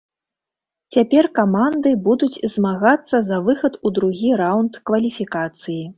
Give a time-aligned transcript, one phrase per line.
[0.95, 5.83] Цяпер каманды будуць змагацца за выхад у другі раунд кваліфікацыі.